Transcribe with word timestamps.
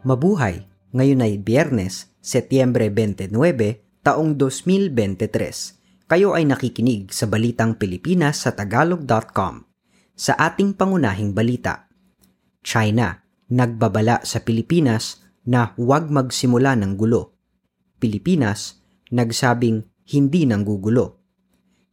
Mabuhay! 0.00 0.64
Ngayon 0.96 1.20
ay 1.20 1.36
Biyernes, 1.44 2.08
Setyembre 2.24 2.88
29, 2.88 3.36
taong 4.00 4.32
2023. 4.32 6.08
Kayo 6.08 6.32
ay 6.32 6.48
nakikinig 6.48 7.12
sa 7.12 7.28
Balitang 7.28 7.76
Pilipinas 7.76 8.48
sa 8.48 8.56
Tagalog.com. 8.56 9.68
Sa 10.16 10.32
ating 10.40 10.72
pangunahing 10.72 11.36
balita, 11.36 11.92
China, 12.64 13.12
nagbabala 13.52 14.24
sa 14.24 14.40
Pilipinas 14.40 15.20
na 15.44 15.76
huwag 15.76 16.08
magsimula 16.08 16.80
ng 16.80 16.96
gulo. 16.96 17.36
Pilipinas, 18.00 18.80
nagsabing 19.12 19.84
hindi 20.16 20.48
nang 20.48 20.64
gugulo. 20.64 21.20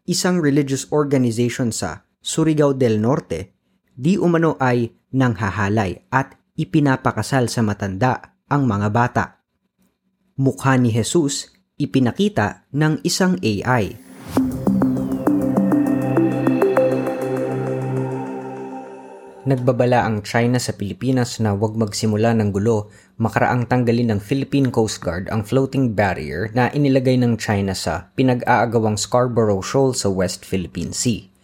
Isang 0.08 0.40
religious 0.40 0.88
organization 0.96 1.76
sa 1.76 2.08
Surigao 2.24 2.72
del 2.72 3.04
Norte, 3.04 3.52
di 3.92 4.16
umano 4.16 4.56
ay 4.64 4.96
nanghahalay 5.12 6.08
at 6.08 6.47
ipinapakasal 6.58 7.46
sa 7.48 7.62
matanda 7.62 8.34
ang 8.50 8.66
mga 8.66 8.90
bata. 8.90 9.26
Mukha 10.42 10.74
ni 10.82 10.90
Jesus 10.90 11.54
ipinakita 11.78 12.66
ng 12.74 13.06
isang 13.06 13.38
AI. 13.46 13.94
Nagbabala 19.48 20.04
ang 20.04 20.28
China 20.28 20.60
sa 20.60 20.76
Pilipinas 20.76 21.40
na 21.40 21.56
huwag 21.56 21.80
magsimula 21.80 22.36
ng 22.36 22.52
gulo 22.52 22.92
makaraang 23.16 23.64
tanggalin 23.64 24.12
ng 24.12 24.20
Philippine 24.20 24.74
Coast 24.74 25.00
Guard 25.00 25.32
ang 25.32 25.48
floating 25.48 25.96
barrier 25.96 26.52
na 26.52 26.68
inilagay 26.74 27.16
ng 27.16 27.40
China 27.40 27.72
sa 27.72 28.12
pinag-aagawang 28.20 29.00
Scarborough 29.00 29.64
Shoal 29.64 29.96
sa 29.96 30.12
West 30.12 30.44
Philippine 30.44 30.92
Sea 30.92 31.37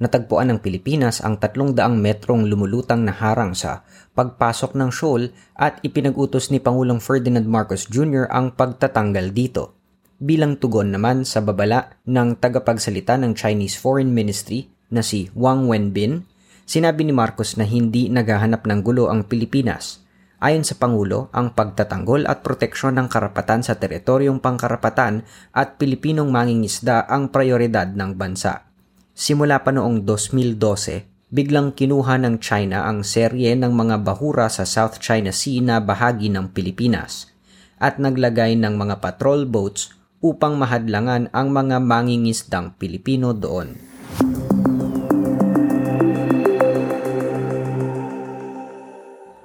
natagpuan 0.00 0.48
ng 0.50 0.58
Pilipinas 0.64 1.20
ang 1.20 1.36
300 1.36 1.76
metrong 1.92 2.48
lumulutang 2.48 3.04
na 3.04 3.12
harang 3.12 3.52
sa 3.52 3.84
pagpasok 4.16 4.72
ng 4.74 4.90
shoal 4.90 5.28
at 5.54 5.78
ipinag-utos 5.84 6.48
ni 6.48 6.58
Pangulong 6.58 6.98
Ferdinand 6.98 7.44
Marcos 7.44 7.86
Jr. 7.86 8.26
ang 8.32 8.56
pagtatanggal 8.56 9.36
dito. 9.36 9.76
Bilang 10.16 10.56
tugon 10.56 10.92
naman 10.96 11.28
sa 11.28 11.44
babala 11.44 12.00
ng 12.08 12.40
tagapagsalita 12.40 13.20
ng 13.20 13.36
Chinese 13.36 13.76
Foreign 13.76 14.12
Ministry 14.12 14.72
na 14.88 15.04
si 15.04 15.28
Wang 15.36 15.68
Wenbin, 15.68 16.24
sinabi 16.64 17.04
ni 17.04 17.12
Marcos 17.12 17.60
na 17.60 17.68
hindi 17.68 18.08
naghahanap 18.08 18.64
ng 18.64 18.80
gulo 18.80 19.12
ang 19.12 19.28
Pilipinas. 19.28 20.04
Ayon 20.40 20.64
sa 20.64 20.80
Pangulo, 20.80 21.28
ang 21.36 21.52
pagtatanggol 21.52 22.24
at 22.24 22.40
proteksyon 22.40 22.96
ng 22.96 23.12
karapatan 23.12 23.60
sa 23.60 23.76
teritoryong 23.76 24.40
pangkarapatan 24.40 25.28
at 25.52 25.76
Pilipinong 25.76 26.32
mangingisda 26.32 27.04
ang 27.04 27.28
prioridad 27.28 27.92
ng 27.92 28.16
bansa. 28.16 28.69
Simula 29.20 29.60
pa 29.60 29.68
noong 29.68 30.08
2012, 30.08 31.28
biglang 31.28 31.76
kinuha 31.76 32.16
ng 32.24 32.40
China 32.40 32.88
ang 32.88 33.04
serye 33.04 33.52
ng 33.52 33.68
mga 33.68 34.00
bahura 34.00 34.48
sa 34.48 34.64
South 34.64 34.96
China 34.96 35.28
Sea 35.28 35.60
na 35.60 35.76
bahagi 35.76 36.32
ng 36.32 36.56
Pilipinas 36.56 37.28
at 37.76 38.00
naglagay 38.00 38.56
ng 38.56 38.80
mga 38.80 39.04
patrol 39.04 39.44
boats 39.44 39.92
upang 40.24 40.56
mahadlangan 40.56 41.28
ang 41.36 41.52
mga 41.52 41.84
mangingisdang 41.84 42.80
Pilipino 42.80 43.36
doon. 43.36 43.76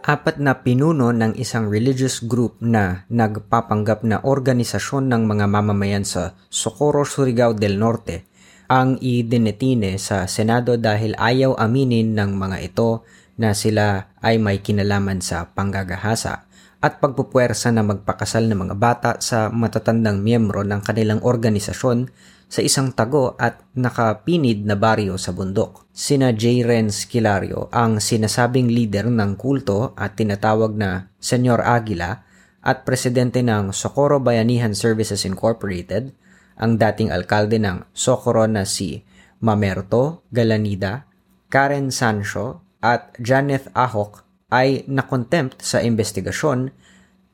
Apat 0.08 0.40
na 0.40 0.56
pinuno 0.64 1.12
ng 1.12 1.36
isang 1.36 1.68
religious 1.68 2.24
group 2.24 2.64
na 2.64 3.04
nagpapanggap 3.12 4.08
na 4.08 4.24
organisasyon 4.24 5.12
ng 5.12 5.28
mga 5.28 5.52
mamamayan 5.52 6.08
sa 6.08 6.32
Socorro, 6.48 7.04
Surigao 7.04 7.52
del 7.52 7.76
Norte 7.76 8.35
ang 8.66 8.98
idinetine 9.02 9.98
sa 10.02 10.26
Senado 10.26 10.78
dahil 10.80 11.14
ayaw 11.18 11.58
aminin 11.58 12.18
ng 12.18 12.34
mga 12.34 12.58
ito 12.66 13.06
na 13.36 13.52
sila 13.52 14.16
ay 14.24 14.40
may 14.40 14.64
kinalaman 14.64 15.20
sa 15.20 15.52
panggagahasa 15.52 16.48
at 16.86 17.02
pagpupuwersa 17.02 17.74
na 17.74 17.82
magpakasal 17.82 18.46
ng 18.46 18.60
mga 18.70 18.76
bata 18.78 19.12
sa 19.18 19.50
matatandang 19.50 20.22
miyembro 20.22 20.62
ng 20.62 20.86
kanilang 20.86 21.22
organisasyon 21.26 22.14
sa 22.46 22.62
isang 22.62 22.94
tago 22.94 23.34
at 23.42 23.66
nakapinid 23.74 24.70
na 24.70 24.78
baryo 24.78 25.18
sa 25.18 25.34
bundok. 25.34 25.90
Sina 25.90 26.30
J. 26.30 26.62
Renz 26.62 27.10
Kilario 27.10 27.74
ang 27.74 27.98
sinasabing 27.98 28.70
leader 28.70 29.10
ng 29.10 29.34
kulto 29.34 29.98
at 29.98 30.14
tinatawag 30.14 30.78
na 30.78 31.10
Senyor 31.18 31.66
Aguila 31.66 32.22
at 32.62 32.86
presidente 32.86 33.42
ng 33.42 33.74
Socorro 33.74 34.22
Bayanihan 34.22 34.78
Services 34.78 35.26
Incorporated 35.26 36.14
ang 36.56 36.80
dating 36.80 37.12
alkalde 37.12 37.60
ng 37.60 37.84
Socorro 37.92 38.48
na 38.48 38.64
si 38.64 39.04
Mamerto 39.44 40.24
Galanida, 40.32 41.08
Karen 41.52 41.92
Sancho 41.92 42.64
at 42.80 43.16
Janeth 43.20 43.70
Ahok 43.76 44.26
ay 44.52 44.88
nakontempt 44.88 45.60
sa 45.60 45.84
investigasyon 45.84 46.72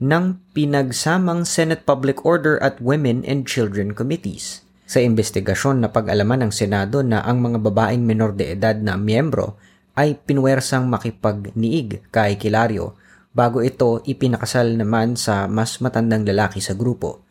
ng 0.02 0.26
pinagsamang 0.58 1.46
Senate 1.46 1.86
Public 1.86 2.26
Order 2.26 2.58
at 2.58 2.82
Women 2.82 3.22
and 3.30 3.46
Children 3.46 3.94
Committees. 3.94 4.66
Sa 4.90 4.98
investigasyon 4.98 5.86
na 5.86 5.94
pag-alaman 5.94 6.50
ng 6.50 6.52
Senado 6.52 7.06
na 7.06 7.22
ang 7.22 7.40
mga 7.40 7.62
babaeng 7.62 8.02
menor 8.02 8.34
de 8.36 8.58
edad 8.58 8.76
na 8.76 8.98
miyembro 8.98 9.56
ay 9.96 10.18
pinwersang 10.18 10.90
makipagniig 10.90 12.10
kay 12.10 12.36
Kilario 12.36 12.98
bago 13.32 13.64
ito 13.64 14.04
ipinakasal 14.04 14.76
naman 14.76 15.16
sa 15.16 15.48
mas 15.48 15.80
matandang 15.80 16.28
lalaki 16.28 16.60
sa 16.60 16.76
grupo. 16.76 17.24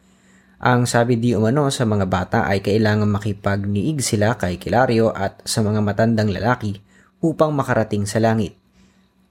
Ang 0.60 0.84
sabi 0.84 1.16
di 1.16 1.32
umano 1.32 1.72
sa 1.72 1.88
mga 1.88 2.04
bata 2.04 2.38
ay 2.44 2.60
kailangan 2.60 3.08
makipagniig 3.08 4.04
sila 4.04 4.36
kay 4.36 4.60
Kilario 4.60 5.08
at 5.08 5.40
sa 5.48 5.64
mga 5.64 5.80
matandang 5.80 6.28
lalaki 6.28 6.76
upang 7.24 7.56
makarating 7.56 8.04
sa 8.04 8.20
langit. 8.20 8.60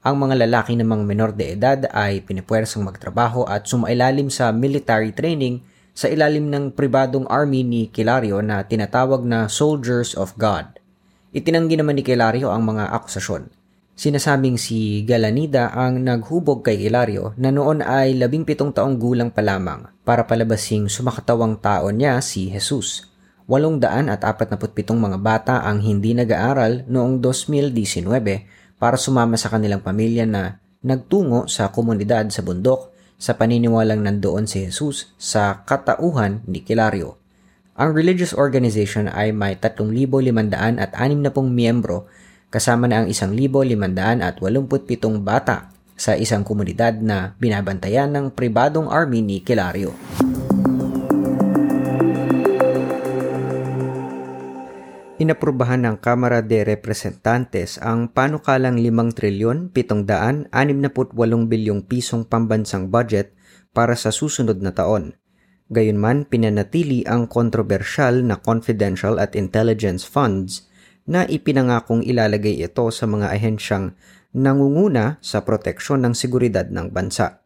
Ang 0.02 0.26
mga 0.26 0.42
lalaki 0.42 0.74
namang 0.74 1.06
menor 1.06 1.30
de 1.30 1.54
edad 1.54 1.86
ay 1.94 2.26
pinipwersang 2.26 2.82
magtrabaho 2.82 3.46
at 3.46 3.62
sumailalim 3.70 4.26
sa 4.26 4.50
military 4.50 5.14
training 5.14 5.62
sa 5.94 6.10
ilalim 6.10 6.50
ng 6.50 6.74
pribadong 6.74 7.30
army 7.30 7.62
ni 7.62 7.86
Kilario 7.86 8.42
na 8.42 8.66
tinatawag 8.66 9.22
na 9.22 9.46
Soldiers 9.46 10.18
of 10.18 10.34
God. 10.34 10.82
Itinanggi 11.30 11.78
naman 11.78 11.94
ni 11.94 12.02
Kilario 12.02 12.50
ang 12.50 12.66
mga 12.66 12.90
akusasyon. 12.90 13.54
Sinasabing 13.94 14.58
si 14.58 15.06
Galanida 15.06 15.70
ang 15.70 16.02
naghubog 16.02 16.66
kay 16.66 16.74
Hilario 16.74 17.38
na 17.38 17.54
noon 17.54 17.86
ay 17.86 18.18
labing 18.18 18.42
pitong 18.42 18.74
taong 18.74 18.98
gulang 18.98 19.30
pa 19.30 19.46
lamang 19.46 19.99
para 20.10 20.26
palabasing 20.26 20.90
sumakatawang 20.90 21.62
tao 21.62 21.86
niya 21.94 22.18
si 22.18 22.50
Jesus. 22.50 23.06
Walong 23.46 23.78
daan 23.78 24.10
at 24.10 24.26
apat 24.26 24.50
na 24.50 24.58
pitong 24.58 24.98
mga 24.98 25.22
bata 25.22 25.54
ang 25.62 25.78
hindi 25.78 26.18
nag-aaral 26.18 26.90
noong 26.90 27.22
2019 27.22 28.10
para 28.74 28.98
sumama 28.98 29.38
sa 29.38 29.54
kanilang 29.54 29.86
pamilya 29.86 30.26
na 30.26 30.58
nagtungo 30.82 31.46
sa 31.46 31.70
komunidad 31.70 32.26
sa 32.34 32.42
bundok 32.42 32.90
sa 33.22 33.38
paniniwalang 33.38 34.02
nandoon 34.02 34.50
si 34.50 34.66
Jesus 34.66 35.14
sa 35.14 35.62
katauhan 35.62 36.42
ni 36.50 36.58
Kilario. 36.58 37.14
Ang 37.78 37.94
religious 37.94 38.34
organization 38.34 39.06
ay 39.06 39.30
may 39.30 39.54
3,500 39.62 40.74
at 40.74 40.90
60 40.98 41.38
miyembro 41.54 42.10
kasama 42.50 42.90
na 42.90 43.06
ang 43.06 43.06
1,587 43.06 44.26
bata 45.22 45.70
sa 46.00 46.16
isang 46.16 46.40
komunidad 46.40 47.04
na 47.04 47.36
binabantayan 47.36 48.08
ng 48.16 48.32
pribadong 48.32 48.88
army 48.88 49.20
ni 49.20 49.44
Kilario. 49.44 49.92
Inaprubahan 55.20 55.84
ng 55.84 56.00
Kamara 56.00 56.40
de 56.40 56.64
Representantes 56.64 57.76
ang 57.76 58.08
panukalang 58.08 58.80
5 58.80 59.12
trilyon 59.12 59.68
768 59.68 60.48
bilyong 61.44 61.84
pisong 61.84 62.24
pambansang 62.24 62.88
budget 62.88 63.36
para 63.76 63.92
sa 63.92 64.08
susunod 64.08 64.64
na 64.64 64.72
taon. 64.72 65.20
Gayunman, 65.68 66.24
pinanatili 66.24 67.04
ang 67.04 67.28
kontrobersyal 67.28 68.24
na 68.24 68.40
confidential 68.40 69.20
at 69.20 69.36
intelligence 69.36 70.08
funds 70.08 70.72
na 71.04 71.28
ipinangakong 71.28 72.00
ilalagay 72.00 72.56
ito 72.56 72.88
sa 72.88 73.04
mga 73.04 73.28
ahensyang 73.28 73.92
nangunguna 74.30 75.18
sa 75.22 75.42
proteksyon 75.42 76.06
ng 76.06 76.14
seguridad 76.14 76.70
ng 76.70 76.90
bansa. 76.94 77.42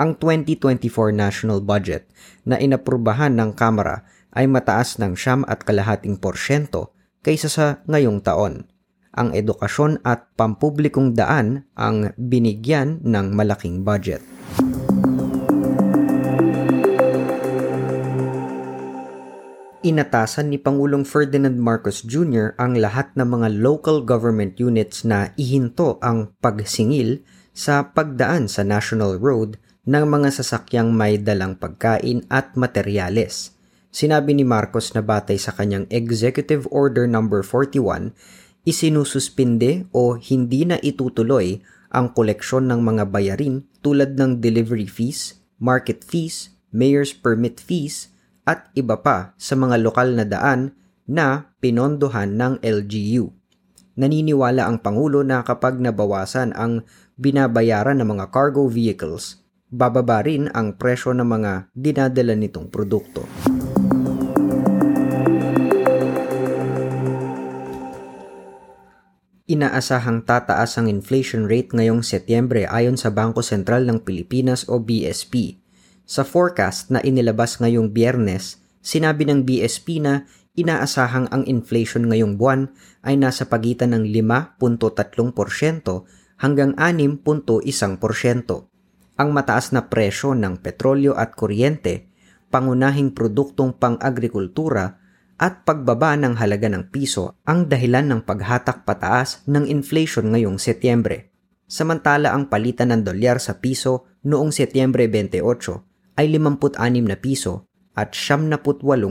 Ang 0.00 0.16
2024 0.16 1.12
national 1.12 1.60
budget 1.60 2.08
na 2.48 2.56
inaprubahan 2.56 3.36
ng 3.36 3.52
Kamara 3.52 4.06
ay 4.32 4.48
mataas 4.48 4.96
ng 4.96 5.18
siyam 5.18 5.42
at 5.44 5.66
kalahating 5.66 6.16
porsyento 6.16 6.94
kaysa 7.20 7.48
sa 7.50 7.66
ngayong 7.84 8.24
taon. 8.24 8.64
Ang 9.10 9.34
edukasyon 9.34 10.00
at 10.06 10.30
pampublikong 10.38 11.18
daan 11.18 11.66
ang 11.74 12.14
binigyan 12.14 13.02
ng 13.02 13.34
malaking 13.34 13.82
budget. 13.82 14.22
Inatasan 19.80 20.52
ni 20.52 20.60
Pangulong 20.60 21.08
Ferdinand 21.08 21.56
Marcos 21.56 22.04
Jr. 22.04 22.52
ang 22.60 22.76
lahat 22.76 23.16
ng 23.16 23.24
mga 23.24 23.48
local 23.64 24.04
government 24.04 24.60
units 24.60 25.08
na 25.08 25.32
ihinto 25.40 25.96
ang 26.04 26.36
pagsingil 26.44 27.24
sa 27.56 27.88
pagdaan 27.88 28.44
sa 28.44 28.60
National 28.60 29.16
Road 29.16 29.56
ng 29.88 30.04
mga 30.04 30.36
sasakyang 30.36 30.92
may 30.92 31.16
dalang 31.16 31.56
pagkain 31.56 32.28
at 32.28 32.60
materyales. 32.60 33.56
Sinabi 33.88 34.36
ni 34.36 34.44
Marcos 34.44 34.92
na 34.92 35.00
batay 35.00 35.40
sa 35.40 35.56
kanyang 35.56 35.88
Executive 35.88 36.68
Order 36.68 37.08
No. 37.08 37.24
41, 37.24 38.12
isinususpinde 38.68 39.88
o 39.96 40.20
hindi 40.20 40.68
na 40.68 40.76
itutuloy 40.84 41.64
ang 41.88 42.12
koleksyon 42.12 42.68
ng 42.68 42.84
mga 42.84 43.08
bayarin 43.08 43.64
tulad 43.80 44.12
ng 44.12 44.44
delivery 44.44 44.84
fees, 44.84 45.40
market 45.56 46.04
fees, 46.04 46.52
mayor's 46.68 47.16
permit 47.16 47.56
fees, 47.56 48.12
at 48.50 48.66
iba 48.74 48.98
pa 48.98 49.38
sa 49.38 49.54
mga 49.54 49.78
lokal 49.78 50.18
na 50.18 50.26
daan 50.26 50.74
na 51.06 51.54
pinondohan 51.62 52.34
ng 52.34 52.58
LGU. 52.58 53.30
Naniniwala 53.94 54.66
ang 54.66 54.82
Pangulo 54.82 55.22
na 55.22 55.46
kapag 55.46 55.78
nabawasan 55.78 56.50
ang 56.58 56.82
binabayaran 57.14 58.02
ng 58.02 58.08
mga 58.10 58.26
cargo 58.34 58.66
vehicles, 58.66 59.38
bababa 59.70 60.26
rin 60.26 60.50
ang 60.50 60.74
presyo 60.74 61.14
ng 61.14 61.26
mga 61.26 61.52
dinadala 61.70 62.34
nitong 62.34 62.66
produkto. 62.66 63.22
Inaasahang 69.50 70.22
tataas 70.22 70.78
ang 70.78 70.86
inflation 70.86 71.50
rate 71.50 71.74
ngayong 71.74 72.06
Setyembre 72.06 72.70
ayon 72.70 72.94
sa 72.94 73.10
Bangko 73.10 73.42
Sentral 73.42 73.82
ng 73.82 74.06
Pilipinas 74.06 74.62
o 74.70 74.78
BSP. 74.78 75.58
Sa 76.10 76.26
forecast 76.26 76.90
na 76.90 76.98
inilabas 77.06 77.62
ngayong 77.62 77.94
Biyernes, 77.94 78.58
sinabi 78.82 79.30
ng 79.30 79.46
BSP 79.46 80.02
na 80.02 80.26
inaasahang 80.58 81.30
ang 81.30 81.46
inflation 81.46 82.10
ngayong 82.10 82.34
buwan 82.34 82.74
ay 83.06 83.14
nasa 83.14 83.46
pagitan 83.46 83.94
ng 83.94 84.10
5.3% 84.10 84.58
hanggang 86.42 86.74
6.1%. 86.74 87.62
Ang 89.22 89.28
mataas 89.30 89.70
na 89.70 89.86
presyo 89.86 90.34
ng 90.34 90.58
petrolyo 90.58 91.14
at 91.14 91.38
kuryente, 91.38 92.10
pangunahing 92.50 93.14
produktong 93.14 93.78
pang-agrikultura 93.78 94.98
at 95.38 95.62
pagbaba 95.62 96.18
ng 96.18 96.34
halaga 96.42 96.66
ng 96.74 96.90
piso 96.90 97.38
ang 97.46 97.70
dahilan 97.70 98.10
ng 98.10 98.26
paghatak 98.26 98.82
pataas 98.82 99.46
ng 99.46 99.62
inflation 99.70 100.34
ngayong 100.34 100.58
Setyembre. 100.58 101.30
Samantala 101.70 102.34
ang 102.34 102.50
palitan 102.50 102.90
ng 102.90 103.06
dolyar 103.06 103.38
sa 103.38 103.62
piso 103.62 104.10
noong 104.26 104.50
Setyembre 104.50 105.06
28 105.06 105.86
ay 106.20 106.28
56 106.36 106.76
na 107.08 107.16
piso 107.16 107.64
at 107.96 108.12
78 108.12 108.60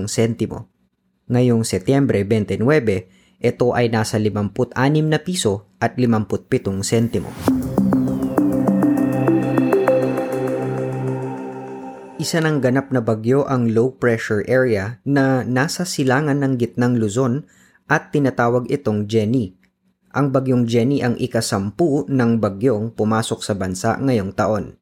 sentimo. 0.06 0.70
Ngayong 1.26 1.66
Setyembre 1.66 2.22
29, 2.22 2.62
ito 3.42 3.68
ay 3.74 3.90
nasa 3.90 4.22
56 4.22 4.78
na 5.10 5.18
piso 5.18 5.74
at 5.82 5.98
57 5.98 6.86
sentimo. 6.86 7.34
Isa 12.20 12.44
ng 12.44 12.62
ganap 12.62 12.94
na 12.94 13.02
bagyo 13.02 13.48
ang 13.50 13.72
low 13.74 13.96
pressure 13.96 14.46
area 14.46 15.02
na 15.02 15.42
nasa 15.42 15.88
silangan 15.88 16.46
ng 16.46 16.62
gitnang 16.62 17.00
Luzon 17.00 17.48
at 17.90 18.14
tinatawag 18.14 18.70
itong 18.70 19.10
Jenny. 19.10 19.58
Ang 20.12 20.30
bagyong 20.36 20.68
Jenny 20.68 21.00
ang 21.00 21.16
ikasampu 21.16 22.06
ng 22.06 22.38
bagyong 22.38 22.94
pumasok 22.94 23.40
sa 23.40 23.56
bansa 23.56 23.96
ngayong 23.98 24.36
taon. 24.36 24.79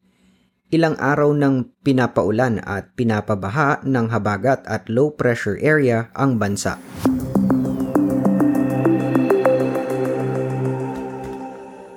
Ilang 0.68 1.00
araw 1.00 1.32
ng 1.32 1.80
pinapaulan 1.80 2.60
at 2.60 2.92
pinapabaha 3.00 3.88
ng 3.88 4.12
habagat 4.12 4.68
at 4.68 4.92
low 4.92 5.16
pressure 5.16 5.56
area 5.64 6.12
ang 6.12 6.36
bansa. 6.36 6.76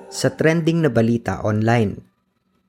Sa 0.07 0.31
trending 0.31 0.87
na 0.87 0.91
balita 0.93 1.43
online, 1.43 1.99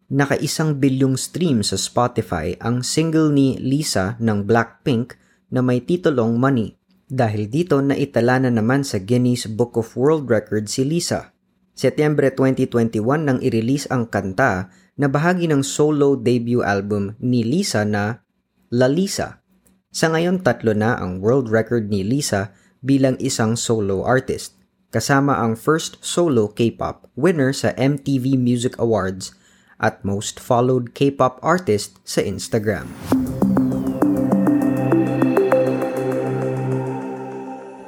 nakaisang 0.10 0.82
bilyong 0.82 1.22
stream 1.22 1.62
sa 1.62 1.78
Spotify 1.78 2.58
ang 2.58 2.82
single 2.82 3.30
ni 3.30 3.62
Lisa 3.62 4.18
ng 4.18 4.50
Blackpink 4.50 5.22
na 5.54 5.62
may 5.62 5.86
titulong 5.86 6.34
Money. 6.34 6.82
Dahil 7.06 7.46
dito 7.46 7.78
naitala 7.78 8.42
na 8.42 8.50
naman 8.50 8.82
sa 8.82 8.98
Guinness 8.98 9.46
Book 9.46 9.78
of 9.78 9.94
World 9.94 10.26
Records 10.26 10.74
si 10.74 10.82
Lisa. 10.82 11.30
Setyembre 11.78 12.34
2021 12.34 12.98
nang 13.22 13.38
i-release 13.38 13.86
ang 13.94 14.10
kanta 14.10 14.74
na 15.02 15.10
bahagi 15.10 15.50
ng 15.50 15.66
solo 15.66 16.14
debut 16.14 16.62
album 16.62 17.18
ni 17.18 17.42
Lisa 17.42 17.82
na 17.82 18.22
La 18.70 18.86
Lisa. 18.86 19.42
Sa 19.90 20.14
ngayon 20.14 20.46
tatlo 20.46 20.78
na 20.78 20.94
ang 20.94 21.18
world 21.18 21.50
record 21.50 21.90
ni 21.90 22.06
Lisa 22.06 22.54
bilang 22.86 23.18
isang 23.18 23.58
solo 23.58 24.06
artist, 24.06 24.62
kasama 24.94 25.42
ang 25.42 25.58
first 25.58 25.98
solo 26.06 26.54
K-pop 26.54 27.10
winner 27.18 27.50
sa 27.50 27.74
MTV 27.82 28.38
Music 28.38 28.78
Awards 28.78 29.34
at 29.82 30.06
most 30.06 30.38
followed 30.38 30.94
K-pop 30.94 31.42
artist 31.42 31.98
sa 32.06 32.22
Instagram. 32.22 32.86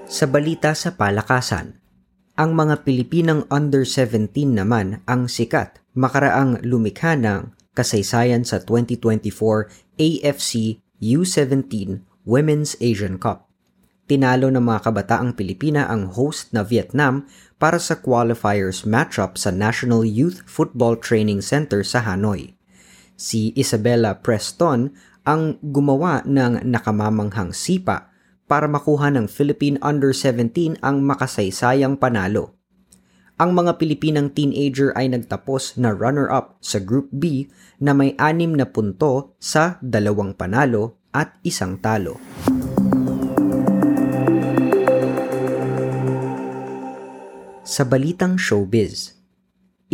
Sa 0.09 0.25
balita 0.25 0.73
sa 0.73 0.97
palakasan, 0.97 1.82
ang 2.33 2.57
mga 2.57 2.81
Pilipinang 2.81 3.45
under 3.53 3.85
17 3.85 4.33
naman 4.57 5.05
ang 5.05 5.29
sikat 5.29 5.77
makaraang 5.93 6.65
lumikha 6.65 7.13
ng 7.13 7.53
kasaysayan 7.77 8.41
sa 8.41 8.57
2024 8.57 9.69
AFC 10.01 10.81
U17 10.97 12.01
Women's 12.25 12.73
Asian 12.81 13.21
Cup. 13.21 13.45
Tinalo 14.09 14.49
ng 14.49 14.65
mga 14.65 14.89
kabataang 14.89 15.37
Pilipina 15.37 15.85
ang 15.85 16.09
host 16.09 16.49
na 16.57 16.65
Vietnam 16.65 17.29
para 17.61 17.77
sa 17.77 18.01
qualifiers 18.01 18.81
matchup 18.81 19.37
sa 19.37 19.53
National 19.53 20.01
Youth 20.01 20.41
Football 20.49 20.97
Training 21.05 21.45
Center 21.45 21.85
sa 21.85 22.01
Hanoi. 22.01 22.57
Si 23.13 23.53
Isabella 23.53 24.17
Preston 24.17 24.89
ang 25.21 25.61
gumawa 25.61 26.25
ng 26.25 26.65
nakamamanghang 26.65 27.53
sipa 27.53 28.12
para 28.53 28.69
makuha 28.69 29.09
ng 29.09 29.25
Philippine 29.25 29.81
Under-17 29.81 30.77
ang 30.85 31.01
makasaysayang 31.01 31.97
panalo. 31.97 32.53
Ang 33.41 33.57
mga 33.57 33.81
Pilipinang 33.81 34.29
teenager 34.29 34.93
ay 34.93 35.09
nagtapos 35.09 35.81
na 35.81 35.89
runner-up 35.89 36.61
sa 36.61 36.77
Group 36.77 37.09
B 37.09 37.49
na 37.81 37.97
may 37.97 38.13
anim 38.21 38.53
na 38.53 38.69
punto 38.69 39.33
sa 39.41 39.81
dalawang 39.81 40.37
panalo 40.37 41.01
at 41.09 41.33
isang 41.41 41.81
talo. 41.81 42.21
Sa 47.65 47.81
balitang 47.89 48.37
showbiz, 48.37 49.17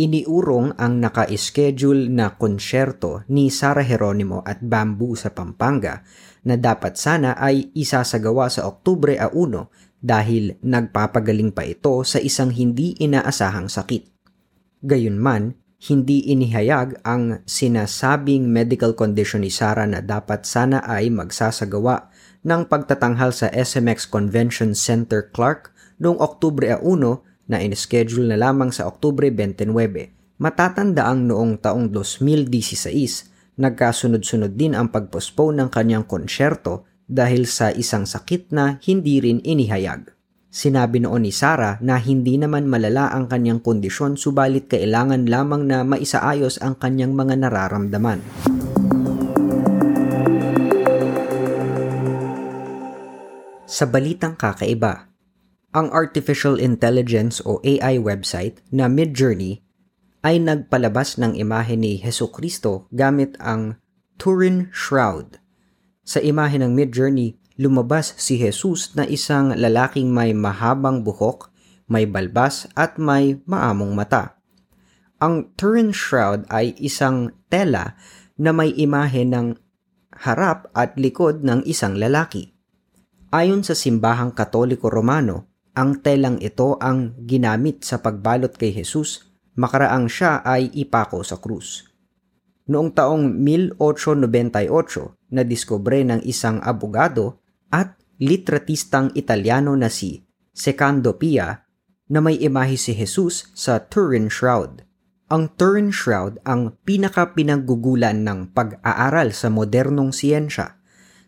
iniurong 0.00 0.80
ang 0.80 0.96
naka-schedule 0.96 2.08
na 2.08 2.32
konsyerto 2.40 3.20
ni 3.28 3.52
Sara 3.52 3.84
Geronimo 3.84 4.40
at 4.40 4.64
Bamboo 4.64 5.12
sa 5.12 5.28
Pampanga 5.36 6.00
na 6.48 6.56
dapat 6.56 6.96
sana 6.96 7.36
ay 7.36 7.68
isasagawa 7.76 8.48
sa 8.48 8.64
Oktubre 8.64 9.20
a 9.20 9.28
1 9.28 10.00
dahil 10.00 10.56
nagpapagaling 10.64 11.52
pa 11.52 11.68
ito 11.68 12.00
sa 12.08 12.16
isang 12.16 12.48
hindi 12.48 12.96
inaasahang 12.96 13.68
sakit. 13.68 14.08
Gayunman, 14.80 15.60
hindi 15.80 16.32
inihayag 16.32 17.04
ang 17.04 17.44
sinasabing 17.44 18.48
medical 18.48 18.96
condition 18.96 19.44
ni 19.44 19.52
Sara 19.52 19.84
na 19.84 20.00
dapat 20.00 20.48
sana 20.48 20.80
ay 20.84 21.12
magsasagawa 21.12 22.08
ng 22.44 22.68
pagtatanghal 22.68 23.36
sa 23.36 23.52
SMX 23.52 24.08
Convention 24.08 24.72
Center 24.72 25.28
Clark 25.28 25.72
noong 26.00 26.16
Oktubre 26.20 26.72
1 26.72 27.29
na 27.50 27.58
in-schedule 27.58 28.30
na 28.30 28.38
lamang 28.38 28.70
sa 28.70 28.86
Oktubre 28.86 29.26
29. 29.26 29.66
Matatanda 30.38 31.10
ang 31.10 31.26
noong 31.26 31.58
taong 31.58 31.90
2016, 31.90 33.58
nagkasunod-sunod 33.58 34.54
din 34.54 34.78
ang 34.78 34.94
pagpostpone 34.94 35.58
ng 35.58 35.68
kanyang 35.68 36.06
konsyerto 36.06 36.86
dahil 37.10 37.50
sa 37.50 37.74
isang 37.74 38.06
sakit 38.06 38.54
na 38.54 38.78
hindi 38.86 39.18
rin 39.18 39.42
inihayag. 39.42 40.14
Sinabi 40.50 41.02
noon 41.02 41.26
ni 41.26 41.34
Sara 41.34 41.78
na 41.82 41.98
hindi 41.98 42.38
naman 42.38 42.66
malala 42.70 43.10
ang 43.10 43.26
kanyang 43.26 43.62
kondisyon 43.62 44.18
subalit 44.18 44.70
kailangan 44.70 45.26
lamang 45.26 45.66
na 45.66 45.82
maisaayos 45.82 46.62
ang 46.62 46.78
kanyang 46.78 47.14
mga 47.14 47.34
nararamdaman. 47.38 48.18
Sa 53.70 53.86
balitang 53.86 54.34
kakaiba, 54.34 55.09
ang 55.70 55.86
artificial 55.94 56.58
intelligence 56.58 57.38
o 57.46 57.62
AI 57.62 58.02
website 58.02 58.58
na 58.74 58.90
Midjourney 58.90 59.62
ay 60.26 60.42
nagpalabas 60.42 61.16
ng 61.16 61.38
imahe 61.38 61.78
ni 61.78 61.96
Heso 62.02 62.28
Kristo 62.28 62.90
gamit 62.90 63.38
ang 63.38 63.78
Turin 64.18 64.68
Shroud. 64.74 65.38
Sa 66.02 66.18
imahe 66.18 66.58
ng 66.58 66.74
Midjourney, 66.74 67.38
lumabas 67.56 68.18
si 68.18 68.36
Jesus 68.36 68.98
na 68.98 69.06
isang 69.06 69.54
lalaking 69.54 70.10
may 70.10 70.34
mahabang 70.34 71.06
buhok, 71.06 71.54
may 71.86 72.04
balbas 72.04 72.66
at 72.74 72.98
may 72.98 73.38
maamong 73.46 73.94
mata. 73.94 74.36
Ang 75.22 75.54
Turin 75.54 75.94
Shroud 75.94 76.50
ay 76.50 76.74
isang 76.82 77.30
tela 77.46 77.94
na 78.40 78.50
may 78.50 78.74
imahe 78.74 79.22
ng 79.22 79.54
harap 80.26 80.68
at 80.74 80.98
likod 80.98 81.46
ng 81.46 81.62
isang 81.62 81.94
lalaki. 81.94 82.52
Ayon 83.30 83.62
sa 83.62 83.78
simbahang 83.78 84.34
katoliko 84.34 84.90
romano, 84.90 85.49
ang 85.80 86.04
telang 86.04 86.36
ito 86.44 86.76
ang 86.76 87.16
ginamit 87.24 87.80
sa 87.88 88.04
pagbalot 88.04 88.52
kay 88.52 88.68
Jesus 88.68 89.32
makaraang 89.56 90.12
siya 90.12 90.44
ay 90.44 90.68
ipako 90.76 91.24
sa 91.24 91.40
krus. 91.40 91.88
Noong 92.68 92.92
taong 92.92 93.40
1898, 93.40 95.32
nadiskubre 95.32 96.04
ng 96.04 96.20
isang 96.28 96.60
abogado 96.60 97.40
at 97.72 97.96
litratistang 98.20 99.08
Italiano 99.16 99.72
na 99.72 99.88
si 99.88 100.20
Secando 100.52 101.16
Pia 101.16 101.64
na 102.12 102.20
may 102.20 102.36
imahe 102.36 102.76
si 102.76 102.92
Jesus 102.92 103.48
sa 103.56 103.80
Turin 103.80 104.28
Shroud. 104.28 104.84
Ang 105.32 105.48
Turin 105.56 105.88
Shroud 105.88 106.44
ang 106.44 106.76
pinaka-pinaggugulan 106.84 108.20
ng 108.20 108.52
pag-aaral 108.52 109.32
sa 109.32 109.48
modernong 109.48 110.12
siyensya 110.12 110.76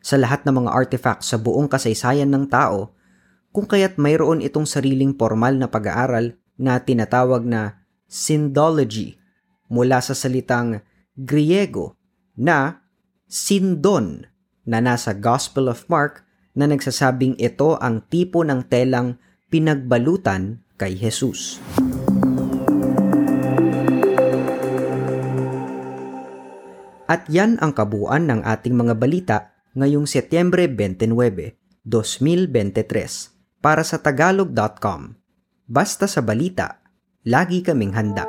sa 0.03 0.17
lahat 0.21 0.45
ng 0.45 0.63
mga 0.63 0.71
artifacts 0.75 1.33
sa 1.33 1.41
buong 1.41 1.71
kasaysayan 1.71 2.29
ng 2.29 2.53
tao 2.53 2.93
kung 3.53 3.69
kaya't 3.69 4.01
mayroon 4.01 4.41
itong 4.41 4.65
sariling 4.65 5.13
formal 5.13 5.53
na 5.53 5.69
pag-aaral 5.69 6.41
na 6.57 6.81
tinatawag 6.81 7.45
na 7.45 7.85
Syndology 8.09 9.21
mula 9.69 10.01
sa 10.01 10.17
salitang 10.17 10.81
Griego 11.13 11.97
na 12.37 12.89
Sindon 13.29 14.25
na 14.65 14.81
nasa 14.81 15.13
Gospel 15.13 15.69
of 15.69 15.85
Mark 15.89 16.25
na 16.57 16.69
nagsasabing 16.69 17.37
ito 17.41 17.77
ang 17.81 18.05
tipo 18.09 18.45
ng 18.45 18.69
telang 18.69 19.17
pinagbalutan 19.49 20.61
kay 20.77 20.97
Jesus. 20.97 21.61
At 27.09 27.29
yan 27.29 27.61
ang 27.61 27.77
kabuuan 27.77 28.29
ng 28.29 28.41
ating 28.41 28.73
mga 28.73 28.95
balita 28.97 29.39
ngayong 29.77 30.09
Setyembre 30.09 30.69
29, 30.69 31.13
2023 31.85 33.32
para 33.63 33.87
sa 33.87 34.03
tagalog.com. 34.03 35.15
Basta 35.71 36.11
sa 36.11 36.21
balita, 36.21 36.83
lagi 37.23 37.63
kaming 37.63 37.95
handa. 37.95 38.27